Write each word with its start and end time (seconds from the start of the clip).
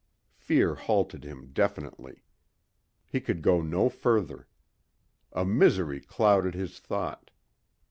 Fear 0.33 0.73
halted 0.73 1.23
him 1.23 1.51
definitely. 1.53 2.23
He 3.05 3.21
could 3.21 3.43
go 3.43 3.61
no 3.61 3.87
further. 3.87 4.47
A 5.31 5.45
misery 5.45 5.99
clouded 6.01 6.55
his 6.55 6.79
thought. 6.79 7.29